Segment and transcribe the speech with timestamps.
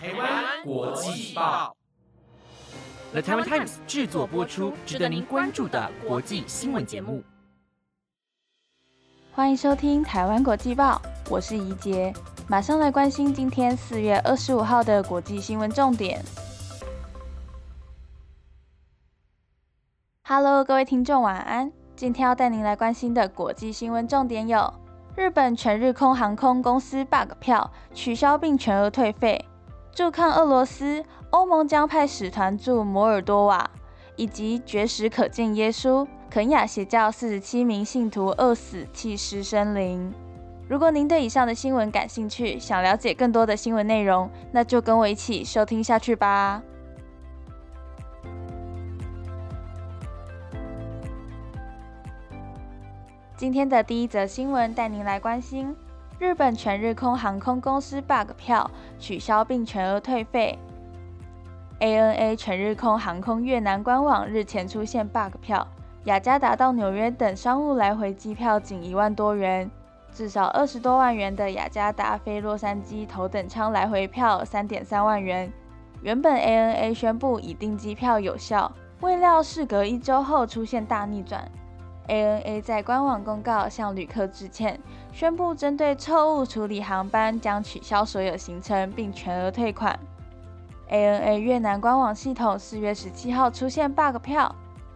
[0.00, 1.74] 台湾国际报
[3.10, 7.20] ，The Taiwan Times 制作播出，值得您关注的国际新闻节目。
[9.32, 12.14] 欢迎收听台湾国际报，我是怡杰，
[12.46, 16.24] 马上来关心今天四月二十五号的国际新闻重点。
[20.22, 21.72] Hello，各位听众，晚安。
[21.96, 24.72] 今天要带您来关心的国际新闻重点有：
[25.16, 29.44] 日本全日空航空公司 bug 票取消并全额退费；
[29.98, 33.68] 驻抗俄罗斯，欧盟将派使团驻摩尔多瓦；
[34.14, 40.14] 以及绝食可见耶稣，肯雅邪教四十七名信徒饿死，弃尸生灵。
[40.68, 46.62] 如果您对以上的新闻感兴趣，想了解更多的新闻内容，那就跟我一起收听下去吧。
[53.36, 55.74] 今天的第一则新闻带您来关心：
[56.18, 58.68] 日本全日空航空公司 bug 票
[58.98, 60.58] 取消并全额退费。
[61.78, 65.64] ANA 全日空航空越南官网日前出现 bug 票，
[66.04, 69.70] 雅加达到纽约等商务来回机票仅一万多元，
[70.12, 75.52] 至少二十多万元的雅加达飞洛杉矶头等舱来回票三点三万元。
[76.02, 81.48] 原本 ANA 宣布已订机票有效，未料事隔一周后出现大逆转。
[82.08, 84.80] ANA 在官网公告向旅客致歉，
[85.12, 89.98] 宣布针对错误处理航班将取消所有行程并全额退款。
[90.90, 94.54] ANA 越南官网系统四月十七号出现 bug 票，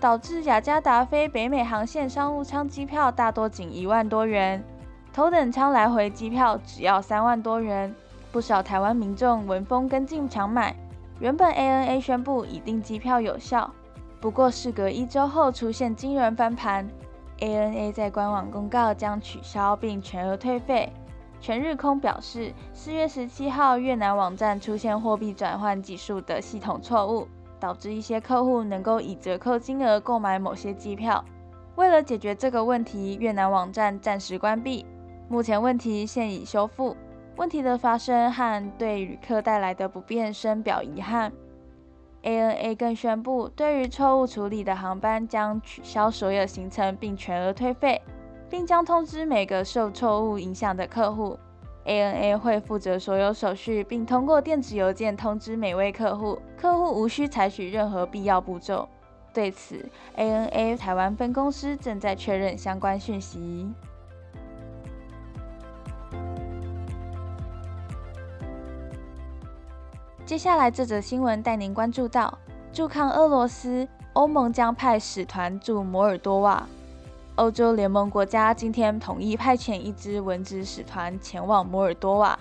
[0.00, 4.64] 导致雅加达飞北美航线商务舱机票大多仅一万多元，
[5.12, 7.94] 头等舱来回机票只要三万多元。
[8.32, 10.74] 不少台湾民众闻风跟进抢买，
[11.20, 13.70] 原本 ANA 宣布已订机票有效。
[14.24, 16.88] 不过，事隔一周后出现惊人翻盘
[17.40, 20.90] ，ANA 在官网公告将取消并全额退费。
[21.42, 27.28] 全日空表示，四月十七号越南网站出现货币转换技术的系统错误，
[27.60, 31.22] 导致一些客户能够以折扣金额购买某些机票。
[31.76, 34.86] 为了解决这个问题，越南网站暂时关闭。
[35.28, 36.96] 目前问题现已修复，
[37.36, 41.30] 问题的发生和对旅客带来的不便深表遗憾。
[42.24, 48.00] ANA 更宣布，对于错误处理的航班将取消所有行程并全额退费，
[48.48, 51.38] 并将通知每个受错误影响的客户。
[51.84, 58.88] ANA 会负责所有手续，并通过电子邮件通知每位客户，客户无需采取任何必要步骤。
[59.34, 59.84] 对此
[60.16, 63.70] ，ANA 台湾分公司正在确认相关讯息。
[70.34, 72.36] 接下来这则新闻带您关注到，
[72.72, 76.66] 驻抗俄罗斯，欧盟将派使团驻摩尔多瓦。
[77.36, 82.36] 欧洲联盟国家今天统一派遣一支文职使团前往摩尔多瓦，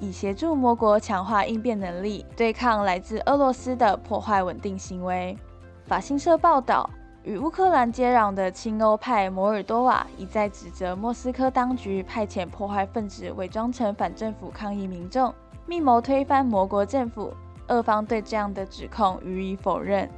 [0.00, 5.38] 以协助摩国强化应变能力，对抗来自俄罗斯的破坏稳定行为。
[5.84, 6.90] 法新社报道，
[7.22, 15.32] 与乌克兰接壤的亲欧派摩尔多瓦一再指责莫斯科当局派遣破坏分子伪装成反政府抗议民众。
[15.66, 17.34] 密谋推翻魔国政府，
[17.66, 20.08] 俄方对这样的指控予以否认。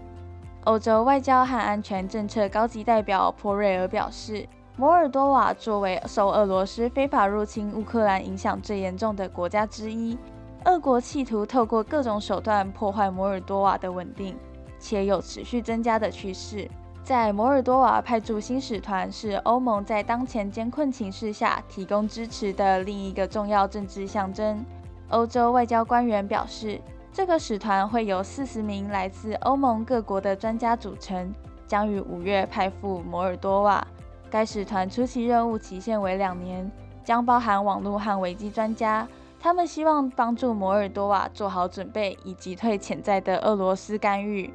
[0.65, 10.19] 欧洲外交和安全政策高级代表珀瑞尔表示，摩尔多瓦作为受俄罗斯非法入侵乌克兰影响最严重的国家之一，
[10.67, 14.37] 俄国企图透过各种手段破坏摩尔多瓦的稳定，
[14.79, 16.71] 且有持续增加的趋势。
[17.03, 24.63] 在摩尔多瓦派驻新使团是欧盟在当前艰困情势下提供支持的另一个重要政治象征。
[25.11, 26.81] 欧洲外交官员表示，
[27.13, 31.33] 这个使团会由四十名来自欧盟各国的专家组成，
[31.67, 33.87] 将于五月派赴摩尔多瓦。
[34.31, 36.71] 该使团初期任务期限为两年，
[37.03, 39.09] 将包含网络和危机专家。
[39.41, 44.53] 他们希望帮助摩尔多瓦做好准备，以击退潜在的俄罗斯干预。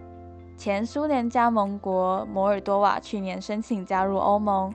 [0.56, 4.72] 前苏联加盟国摩尔多瓦去年申请加入欧盟，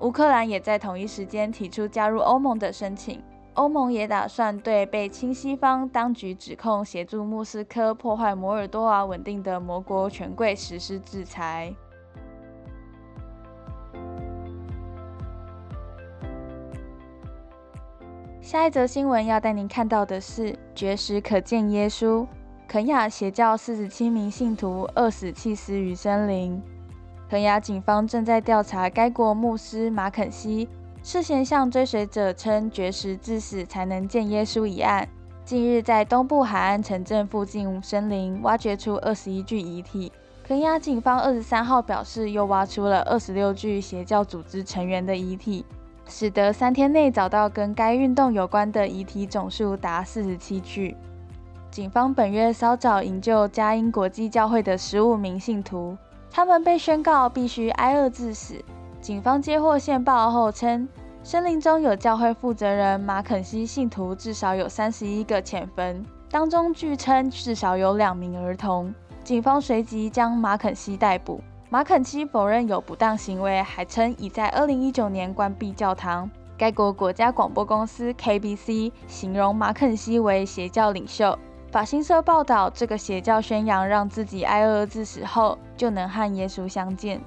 [0.00, 3.22] 乌克兰也在同一时间提出加入欧盟的申请。
[3.54, 11.74] 欧盟也打算对被亲西方当局指控协助莫斯科破坏摩尔多瓦稳定的魔国权贵实施制裁。
[18.40, 22.26] 下一则新闻要带您看到的是：绝食可见耶稣，
[22.66, 26.60] 肯雅邪教四十七名信徒饿死弃尸于森林。
[27.28, 30.68] 肯雅警方正在调查该国牧师马肯西。
[31.02, 35.08] 事先向追随者称绝食致死才能见耶稣一案，
[35.44, 40.12] 近日在东部海岸城镇附近森林挖掘出二十一具遗体。
[40.46, 45.64] 肯亚警方二十三号表示，又挖出了二十六具邪教组织成员的遗体，
[46.06, 50.96] 使得三天内找到跟该运动有关的遗体总数达四十七具。
[51.72, 55.96] 警方本月稍早营救嘉音国际教会的十五名信徒，
[56.30, 58.64] 他们被宣告必须挨饿致死。
[59.02, 60.88] 警方接获线报后称，
[61.24, 68.94] 森林中有教会负责人马肯西信徒至少有三十一个浅坟，当中据称至少有两名儿童。
[69.24, 71.42] 警方随即将马肯西逮捕。
[71.68, 76.30] 马肯西否认有不当行为，还称已在二零一九年关闭教堂。
[76.56, 81.36] 该国国家广播公司 KBC 形容马肯西为邪教领袖。
[81.72, 87.20] 法新社报道，这个邪教宣扬让自己挨饿致死后就能和耶稣相见。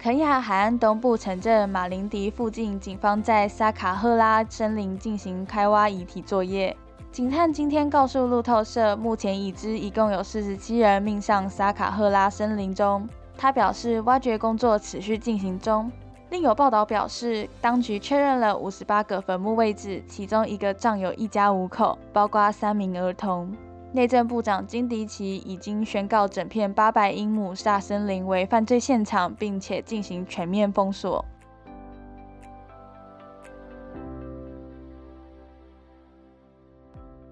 [0.00, 6.74] 肯亚海岸东部城镇马林迪附近，警方在萨卡赫拉森林进行开挖遗体作业。
[7.10, 13.08] 警探今天告诉路透社，目前已知一共有四十七人命丧萨卡赫拉森林中。
[13.36, 15.90] 他表示，挖掘工作持续进行中。
[16.30, 23.52] 另有报道表示，当局确认了五十八个坟墓位置，其中一个葬有一家五口，包括三名儿童。
[23.90, 31.24] 内政部长金迪奇已经宣告整片八百英亩大森林为犯罪现场，并且进行全面封锁。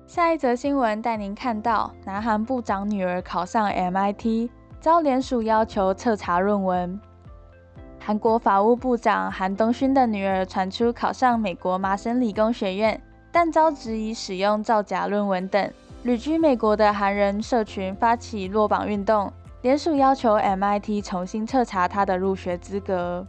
[0.07, 4.49] 下一则新闻带您看到，南韩部长女儿考上 MIT，
[4.81, 6.99] 遭联署要求彻查论文。
[8.01, 12.99] 韩国法务部长韩东勋的女儿传出考上美国麻省理工学院，
[13.31, 15.71] 但遭质疑使用造假论文等。
[16.07, 19.33] 旅居美国的韩人社群发起落榜运动，
[19.63, 23.27] 联署要求 MIT 重新彻查他的入学资格。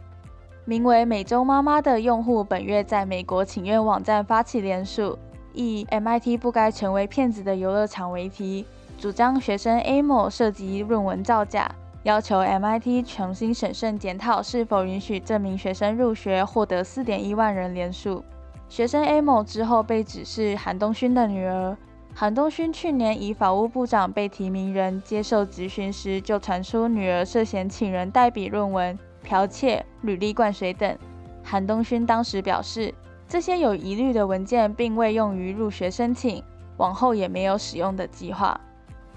[0.64, 5.18] 名为“美洲妈妈”的用户本月在美国请愿网站发起联署，
[5.54, 8.64] 以 “MIT 不该成为骗子的游乐场”为题，
[8.96, 11.68] 主张学生 A 某涉及论文造假，
[12.04, 18.22] 要求 MIT 重新审慎检讨是否允许这名学生入学，获得4.1万人联署。
[18.68, 21.76] 学生 A 某之后被指是韩东勋的女儿。
[22.20, 30.98] 韩东勋去年以法务部长被提名人接受质询时，就传出女儿涉嫌请人代笔论文、剽窃、履历灌水等。
[31.44, 32.92] 韩东勋当时表示，
[33.28, 36.42] 这些有疑虑的文件并未用于入学申请，
[36.78, 38.60] 往后也没有使用的计划。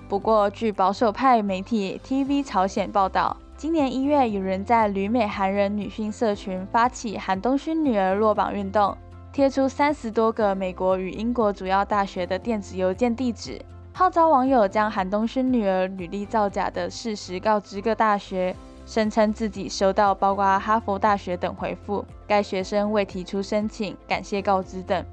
[0.08, 8.96] 不过，据保守派媒体 TV 朝鲜报道，今年一月有人在旅美韩人女性社群发起韩东勋女儿落榜运动。
[9.34, 13.62] 贴出三十多个美国与英国主要大学的电子邮件地址，
[13.94, 18.54] 号召网友将韩东勋女儿履历造假的事实告知各大学，
[18.86, 25.06] 声称自己收到包括哈佛大学等回复，该学生未提出申请，感谢告知等。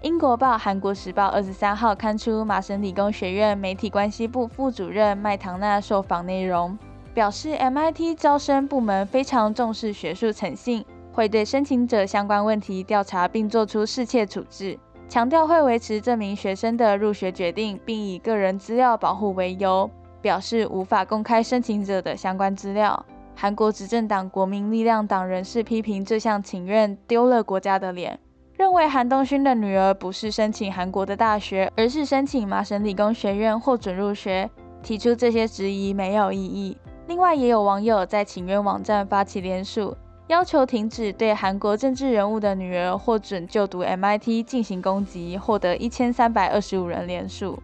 [0.00, 6.78] 英国报《韩国时报》二十三号刊出麻省理工学院媒体关系部副主任麦唐纳受访内容，
[7.12, 10.82] 表示 MIT 招生部门非常重视学术诚信。
[11.12, 14.78] 会对申请者相关问题调查并作出适切处置，
[15.08, 19.90] 强调会维持这名学生的入学决定，并以个人资料保护为由，
[20.22, 23.04] 表示无法公开申请者的相关资料。
[23.34, 28.18] 韩国执政党国民力量党人士批评这项请愿丢了国家的脸，
[28.52, 34.48] 认为韩东勋的女儿不是申请韩国的大学，而是申请麻省理工学院获准入学，
[34.82, 36.76] 提出这些质疑没有意义。
[37.08, 39.96] 另外，也有网友在请愿网站发起联署。
[40.30, 47.60] 要求停止对韩国政治人物的女儿获准就读 MIT 进行攻击，获得一千三百二十五人联署。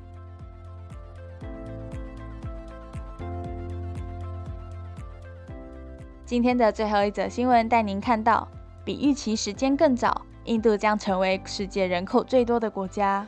[6.25, 8.49] 今天的最后一则新闻带您看到，
[8.85, 13.25] 比预期时间更早，印度将成为世界人口最多的国家。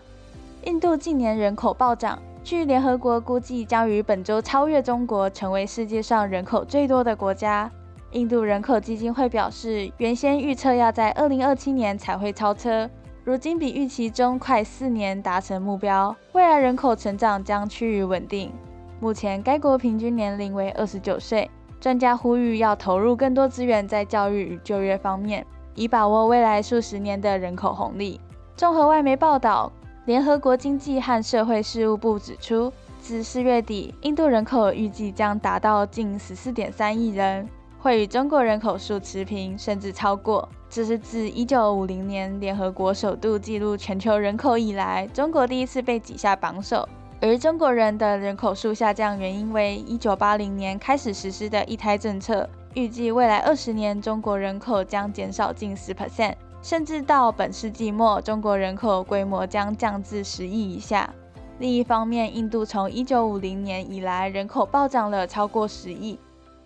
[0.65, 7.71] 印度近年人口暴涨，据联合国估计，将于本周超越中国，成为世界上人口最多的国家。
[8.13, 12.89] 印度人口基金会表示，原先预测要在二零二七年才会超车，
[13.23, 16.17] 如今比预期中快四年达成目标。
[16.33, 18.51] 未来人口成长将趋于稳定。
[18.99, 21.51] 目前该国平均年龄为二十九岁。
[21.81, 25.47] 专家呼吁要投入更多资源在教育与就业方面，
[25.77, 28.21] 以把握未来数十年的人口红利。
[28.57, 29.71] 综合外媒报道，
[30.07, 37.49] 联合国经济和社会事务部指出，至四月底，印度人口预计将达到近十四点三亿人。
[37.81, 40.49] 会与中国人口数持平，甚至超过。
[40.69, 46.89] 这是自1950年联合国首度记录全球人口以来，中国第一次被挤下榜首。
[47.21, 61.13] 而中国人的人口数下降原因为1980年开始实施的一胎政策，预计未来二十年中国人口将减少近10%，甚至到本世纪末，中国人口规模将降至十亿以下。
[61.59, 66.19] 另一方面，印度从1950年以来人口暴涨了超过十亿。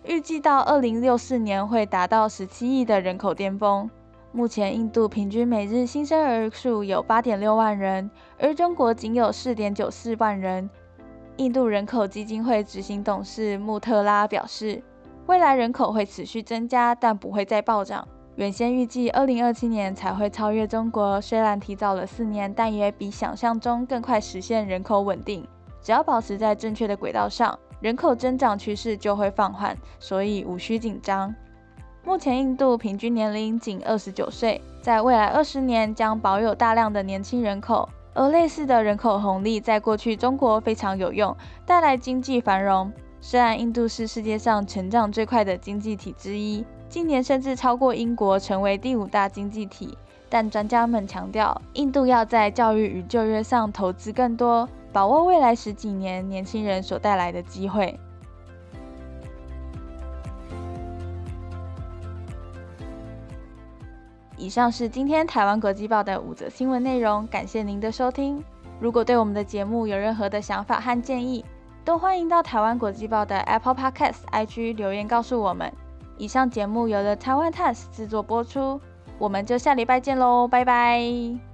[0.05, 3.89] 预计到二零六四年会达到十七亿的人口巅峰。
[4.33, 10.69] 目前印度平均每日新生儿数有八点六万人，而中国仅有四点九四万人。
[11.37, 14.83] 印度人口基金会执行董事穆特拉表示，
[15.27, 18.07] 未来人口会持续增加，但不会再暴涨。
[18.35, 25.47] 原先预计二零二七年才会超越中国，虽然提早了四年，但也比想象中更快实现人口稳定。
[25.81, 31.35] 只要保持在正确的轨道上，人口增长趋势就会放缓，所以无需紧张。
[32.05, 37.89] 目前印度平均年龄仅二十九岁，在未来二十年将保有大量的年轻人口。
[38.13, 41.35] 而类似的人口红利在过去中国非常有用，
[41.65, 42.89] 带来经济繁荣。
[43.19, 49.97] 虽然印度是世界上成长最快的经济体之一，今年甚至超过英国成为第五大经济体，
[50.29, 57.99] 但专家们强调，印度要在教育与就业上投资更多，把握未来十几年年轻人所带来的机会。
[64.37, 68.43] 以上是今天台湾国际报的五则新闻内容，感谢您的收听。
[68.79, 71.43] 如果对我们的节目有任何的想法和建议，
[71.85, 75.71] 都欢迎到台湾国际报的 Apple Podcast IG 留言告诉我们。
[76.17, 78.79] 以上节目由了台湾 Times 制作播出，
[79.17, 81.52] 我们就下礼拜见喽，拜拜。